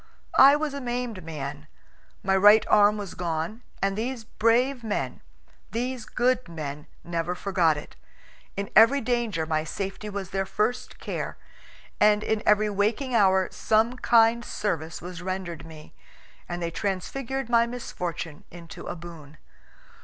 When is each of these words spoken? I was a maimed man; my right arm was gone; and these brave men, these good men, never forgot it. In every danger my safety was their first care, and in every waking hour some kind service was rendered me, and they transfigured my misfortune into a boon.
I 0.39 0.55
was 0.55 0.73
a 0.73 0.81
maimed 0.81 1.23
man; 1.23 1.67
my 2.23 2.35
right 2.35 2.65
arm 2.67 2.97
was 2.97 3.13
gone; 3.13 3.61
and 3.83 3.95
these 3.95 4.23
brave 4.23 4.83
men, 4.83 5.21
these 5.69 6.05
good 6.05 6.49
men, 6.49 6.87
never 7.03 7.35
forgot 7.35 7.77
it. 7.77 7.95
In 8.57 8.71
every 8.75 8.99
danger 8.99 9.45
my 9.45 9.63
safety 9.63 10.09
was 10.09 10.31
their 10.31 10.47
first 10.47 10.97
care, 10.97 11.37
and 11.99 12.23
in 12.23 12.41
every 12.47 12.67
waking 12.67 13.13
hour 13.13 13.47
some 13.51 13.95
kind 13.95 14.43
service 14.43 15.03
was 15.03 15.21
rendered 15.21 15.67
me, 15.67 15.93
and 16.49 16.63
they 16.63 16.71
transfigured 16.71 17.47
my 17.47 17.67
misfortune 17.67 18.43
into 18.49 18.87
a 18.87 18.95
boon. 18.95 19.37